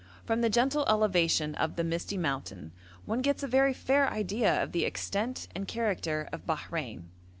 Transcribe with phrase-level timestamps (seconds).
[0.25, 2.71] From the gentle elevation of the misty mountain
[3.05, 7.03] one gets a very fair idea of the extent and character of Bahrein.